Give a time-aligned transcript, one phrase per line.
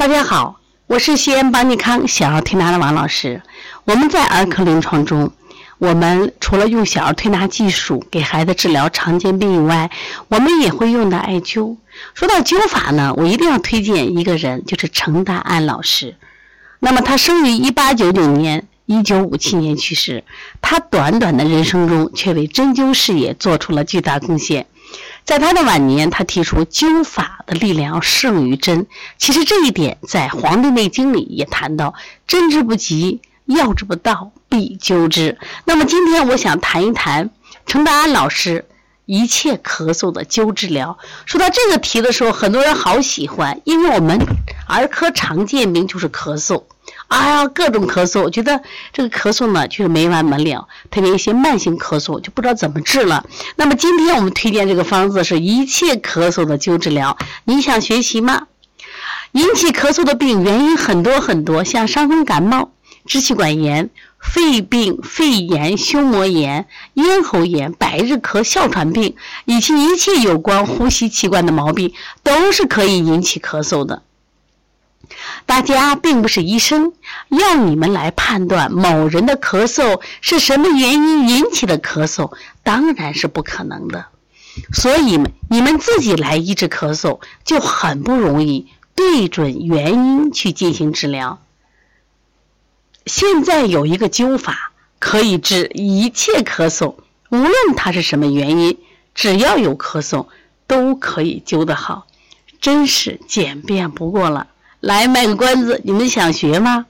[0.00, 3.42] 大家好，我是西安邦尼康小儿推拿的王老师。
[3.84, 5.30] 我们在儿科临床中，
[5.76, 9.90] 我们除了用小儿推拿技术给孩子治疗常见病以外，
[10.28, 11.76] 我们也会用到艾灸。
[12.14, 16.16] 说到灸法呢，我一定要推荐一个人，就是程大安老师。
[16.78, 20.24] 那么他生于一八九九年，一九五七年去世。
[20.62, 24.64] 他短短的人生中，却为针灸事业做出了巨大贡献。
[25.30, 28.88] 在他的晚年，他提出灸法的力量要胜于针。
[29.16, 31.94] 其实这一点在《黄帝内经》里也谈到
[32.26, 37.30] ：“针之不及，药之不到，必灸之。”那么今天我想谈一谈
[37.64, 38.64] 程达安老师
[39.06, 40.98] 一切咳嗽的灸治疗。
[41.26, 44.18] 说到这个题的时候，很多人好喜欢，因为我们
[44.70, 46.64] 儿科常见病就是咳嗽。
[47.08, 48.62] 哎呀，各种咳嗽，我觉得
[48.92, 50.68] 这个咳嗽呢，就是没完没了。
[50.90, 53.24] 特别一些慢性咳嗽，就不知道怎么治了。
[53.56, 57.16] 那么今天我们推荐这个方子是一切咳嗽的灸治疗。
[57.44, 58.46] 你想学习吗？
[59.32, 62.72] 引起咳嗽的病原因很多很多，像伤风感冒、
[63.06, 74.02] 支气管炎、肺病、肺炎、胸膜炎、咽喉炎、百日咳、哮喘病，以及一切有关呼吸器官的毛病，都是可以引起咳嗽的。
[75.46, 76.92] 大家并不是医生，
[77.28, 84.06] 要你们来判断某人的咳嗽是什么原因引起的咳嗽，当然是不可能的。
[84.72, 85.18] 所以
[85.48, 91.40] 你们自己来医治咳嗽就很不容易，对准原因去进行治疗。
[93.06, 96.96] 现在有一个灸法可以治一切咳嗽，
[97.30, 98.78] 无论它是什么原因，
[99.14, 100.26] 只要有咳嗽
[100.66, 102.06] 都可以灸得好，
[102.60, 104.48] 真是简便不过了。
[104.80, 106.86] 来卖个关子，你们想学吗？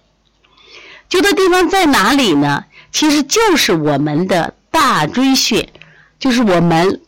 [1.09, 2.65] 灸的地方在哪里呢？
[2.93, 5.73] 其实就是我们的大椎穴，
[6.19, 7.01] 就是我们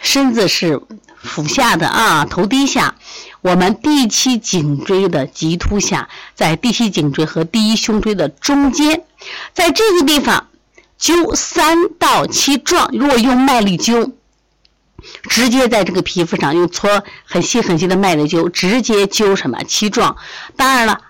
[0.00, 0.82] 身子是
[1.16, 2.96] 俯下的啊，头低下，
[3.40, 9.04] 我们第七颈椎的棘突下，在第七颈椎和第一胸椎的中间，
[9.54, 10.48] 在这个地方
[11.00, 12.90] 灸三到七壮。
[12.92, 14.12] 如果用麦粒灸。
[15.28, 20.16] 直接在这个皮肤上用搓很细很细的麦粒灸，直接灸什么七壮。
[20.56, 21.00] 当然了，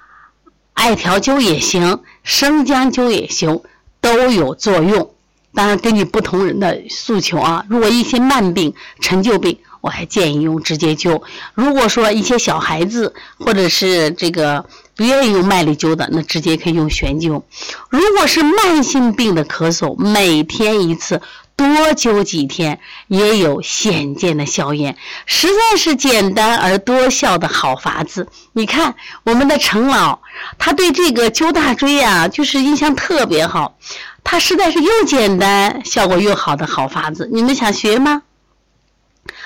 [0.74, 3.62] 艾条灸也行，生姜灸也行，
[4.00, 5.10] 都有作用。
[5.54, 11.22] 当然根据不同人的诉求啊，如果一些慢病、陈旧病，我还建议用直接灸。
[11.54, 17.42] 如果说一些小孩子或者是这个不愿意用麦粒灸的，那直接可以用悬灸。
[17.88, 21.22] 如果是慢性病的咳嗽，每天一次。
[21.56, 28.28] 多灸几天也有显见的效验，实在是简单而多效的好法子。
[28.52, 28.94] 你看
[29.24, 30.20] 我们的程老，
[30.58, 33.78] 他对这个灸大椎啊，就是印象特别好。
[34.22, 37.28] 他实在是又简单，效果又好的好法子。
[37.32, 38.22] 你们想学吗？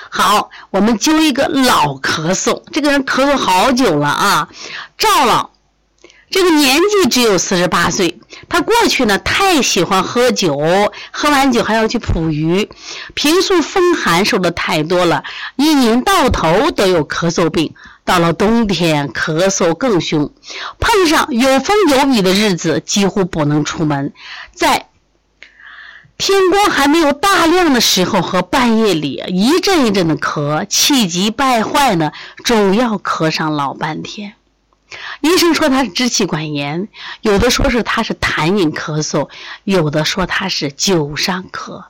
[0.09, 4.49] 好，我们灸一个老咳嗽，这个人咳嗽好久了啊，
[4.97, 5.51] 赵老。
[6.31, 10.57] 这个年纪只有四十八岁，他过去呢太喜欢喝酒，
[11.11, 12.69] 喝完酒还要去捕鱼，
[13.13, 15.25] 平素风寒受的太多了，
[15.57, 17.75] 一年到头都有咳嗽病，
[18.05, 20.31] 到了冬天咳嗽更凶，
[20.79, 24.13] 碰上有风有雨的日子几乎不能出门，
[24.55, 24.87] 在
[26.17, 32.13] 天光还没有大亮的时候和半夜里一阵一阵的咳，气急败坏呢，
[32.45, 34.35] 总要咳上老半天。
[35.21, 36.87] 医生说他是支气管炎，
[37.21, 39.29] 有的说是他是痰饮咳嗽，
[39.63, 41.83] 有的说他是酒伤咳。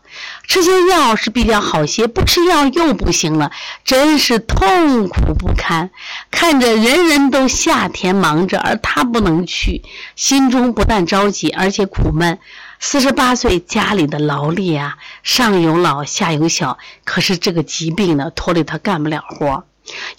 [0.47, 3.51] 吃些药是比较好些，不吃药又不行了，
[3.85, 5.89] 真是痛苦不堪。
[6.29, 9.81] 看着人人都夏天忙着，而他不能去，
[10.17, 12.37] 心中不但着急，而且苦闷。
[12.83, 19.63] 四十八岁，家里的劳力啊，上有老下有小，可是这个疾病呢，拖累他干不了活。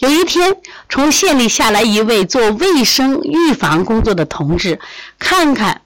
[0.00, 0.56] 有一天，
[0.88, 4.80] 从县里下来一位做卫生预防工作的同志，
[5.18, 5.82] 看看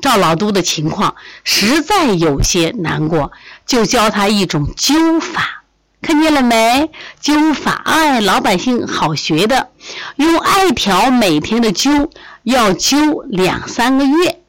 [0.00, 3.32] 赵老都的情况，实在有些难过，
[3.66, 5.64] 就教他一种灸法。
[6.00, 6.90] 看见了没？
[7.20, 9.68] 灸法，哎，老百姓好学的，
[10.16, 12.08] 用艾条每天的灸，
[12.44, 14.40] 要灸两三个月，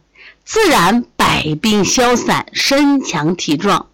[0.46, 3.88] 自然百病消散，身强体壮。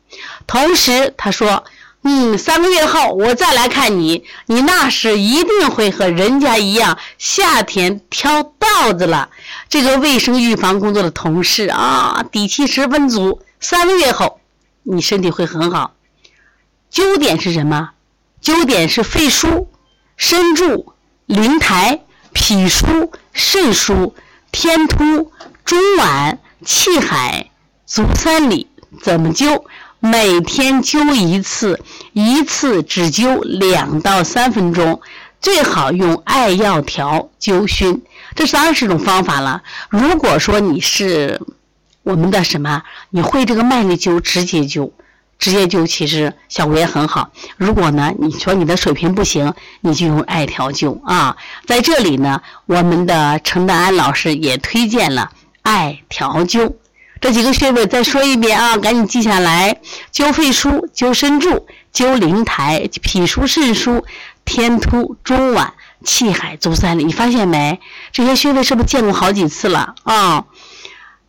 [0.46, 1.64] 同时，他说。
[2.04, 9.30] 嗯，三个月后我再来看你，你那时一定会和人家一样，夏天挑稻子了。
[9.68, 13.42] 这个卫生预防工作的同事啊，底气十分足。
[13.60, 14.40] 三个月后，
[14.84, 15.96] 你身体会很好。
[16.92, 17.90] 灸点是什么？
[18.42, 19.68] 灸点是肺腧、
[20.16, 20.94] 身柱、
[21.26, 22.02] 灵台、
[22.32, 24.14] 脾腧、肾腧、
[24.52, 25.34] 天突、
[25.66, 27.50] 中脘、气海、
[27.86, 28.68] 足三里。
[29.04, 29.64] 怎么灸？
[30.00, 31.80] 每天灸一次，
[32.14, 35.02] 一次只灸两到三分钟，
[35.42, 38.04] 最好用艾药条灸熏，
[38.36, 39.64] 这是二十种方法了。
[39.90, 41.42] 如果说你是
[42.04, 44.92] 我们的什么，你会这个麦粒灸，直接灸。
[45.40, 47.30] 直接灸其实效果也很好。
[47.58, 51.38] 如果呢，你说你的水平不行，你就用艾条灸啊。
[51.68, 56.74] 在这里呢，我们的陈丹安老师也推荐了艾条灸。
[57.22, 59.80] 这几个穴位再说一遍啊，赶紧记下来：
[60.14, 64.04] 灸肺腧、灸身柱、灸灵台、脾腧、肾腧、
[64.46, 65.74] 天突、中脘、
[66.04, 67.04] 气海、足三里。
[67.04, 67.80] 你发现没？
[68.12, 70.46] 这些穴位是不是见过好几次了啊？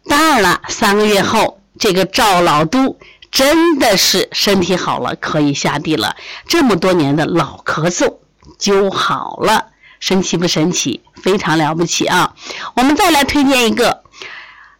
[0.07, 2.97] 当然了，三个月后，这个赵老都。
[3.31, 6.17] 真的是身体好了，可以下地了。
[6.47, 8.17] 这么多年的老咳嗽
[8.59, 9.67] 灸好了，
[10.01, 11.03] 神奇不神奇？
[11.23, 12.35] 非常了不起啊！
[12.75, 14.03] 我们再来推荐一个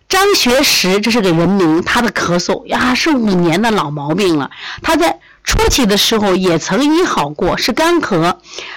[0.09, 1.83] 张学石，这是个人名。
[1.83, 4.51] 他的咳嗽呀是五年的老毛病了。
[4.83, 8.37] 他在初期的时候也曾医好过，是干咳，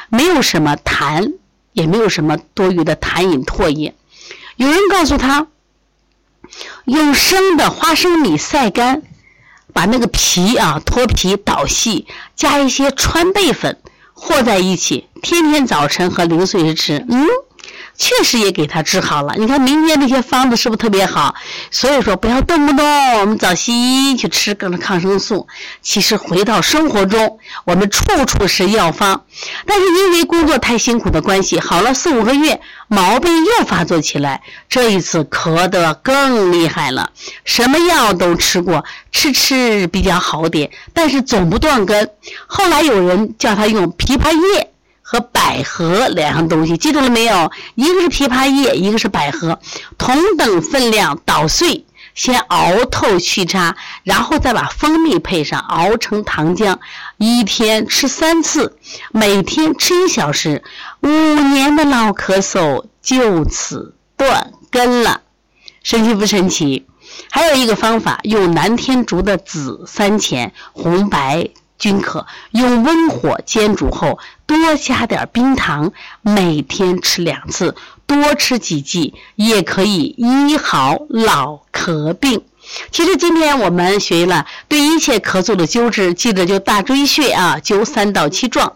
[0.10, 1.34] 没有什么痰，
[1.74, 3.96] 也没有什么多余的痰饮唾液。
[4.58, 5.48] 有人告诉他，
[6.86, 9.04] 用生的花生米晒干。
[9.74, 12.06] 把那个皮啊脱皮捣细，
[12.36, 13.78] 加一些川贝粉
[14.12, 17.26] 和在一起，天天早晨和零碎时吃，嗯。
[18.02, 19.36] 确实也给他治好了。
[19.38, 21.36] 你看民间那些方子是不是特别好？
[21.70, 22.84] 所以说不要动不动
[23.20, 25.48] 我们找西医去吃各种抗生素。
[25.84, 29.24] 其实回到生活中，我们处处是药方。
[29.68, 34.42] 但是因为工作太辛苦的关系，好了四五个月，毛病又发作起来。
[34.68, 37.12] 这一次咳得更厉害了，
[37.46, 42.10] 什么药都吃过，吃吃比较好点，但是总不断根。
[42.48, 44.71] 后来有人叫他用枇杷叶。
[45.12, 47.52] 和百合两样东西，记住了没有？
[47.76, 49.60] 一个是枇杷叶，一个是百合，
[49.98, 51.86] 同等分量捣碎，
[52.16, 53.76] 先熬透去渣，
[54.06, 56.78] 然后再把蜂蜜配上，熬成糖浆，
[57.18, 58.78] 一天吃三次，
[59.12, 60.64] 每天吃一小时，
[61.02, 65.20] 五年的老咳嗽就此断根了，
[65.84, 66.88] 神奇不神奇？
[67.30, 71.50] 还有一个方法，用南天竹的紫三钱，红白。
[71.82, 75.92] 均可用温火煎煮后，多加点冰糖，
[76.22, 77.76] 每天吃两次，
[78.06, 82.44] 多吃几剂，也可以医好老咳病。
[82.92, 88.74] 其实今天我们学了对一切咳嗽的灸治，记得就大椎穴啊，灸三到七壮。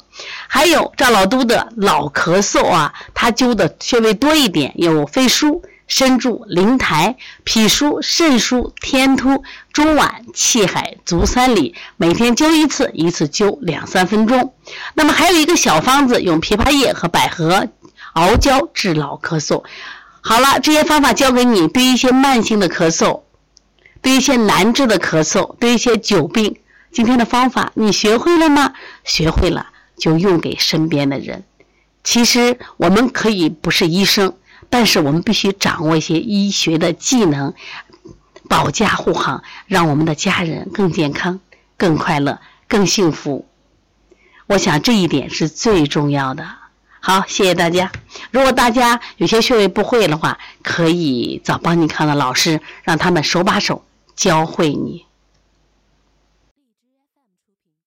[0.48, 5.62] 还有赵老都的老咳嗽啊，他灸的穴位多一点，有肺腧。
[5.88, 14.54] 身柱、灵台、脾腧、肾腧、天突、中脘、气海、足三里，每天灸一次，一次灸两三分钟。
[14.96, 17.68] 那么还有一个小方子，用枇杷叶和百合
[18.14, 19.64] 熬胶治老咳嗽。
[20.22, 23.22] 好了，这些方法教给你，对一些慢性的咳嗽，
[24.02, 26.58] 对一些难治的咳嗽，对一些久病，
[26.92, 28.74] 今天的方法你学会了吗？
[29.04, 29.68] 学会了
[29.98, 31.44] 就用给身边的人。
[32.04, 34.34] 其实我们可以不是医生。
[34.78, 37.54] 但是我们必须掌握一些医学的技能，
[38.50, 41.40] 保驾护航，让我们的家人更健康、
[41.78, 43.48] 更快乐、更幸福。
[44.48, 46.46] 我想这一点是最重要的。
[47.00, 47.90] 好，谢谢大家。
[48.32, 55.05] 如果大家有些穴位不会的话，可以找邦尼康的老师，让他们手把手教会你。